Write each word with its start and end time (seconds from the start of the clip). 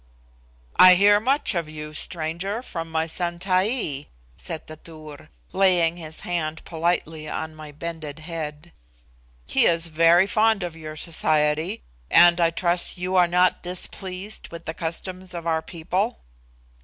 "I 0.77 0.95
hear 0.95 1.19
much 1.19 1.53
of 1.53 1.69
you, 1.69 1.93
stranger, 1.93 2.63
from 2.63 2.89
my 2.91 3.05
son 3.05 3.37
Taee," 3.37 4.07
said 4.35 4.65
the 4.65 4.77
Tur, 4.77 5.29
laying 5.51 5.97
his 5.97 6.21
hand 6.21 6.65
politely 6.65 7.29
on 7.29 7.53
my 7.53 7.71
bended 7.71 8.17
head. 8.17 8.71
"He 9.47 9.65
is 9.67 9.85
very 9.93 10.25
fond 10.25 10.63
of 10.63 10.75
your 10.75 10.95
society, 10.95 11.83
and 12.09 12.41
I 12.41 12.49
trust 12.49 12.97
you 12.97 13.15
are 13.15 13.27
not 13.27 13.61
displeased 13.61 14.47
with 14.47 14.65
the 14.65 14.73
customs 14.73 15.35
of 15.35 15.45
our 15.45 15.61
people." 15.61 16.17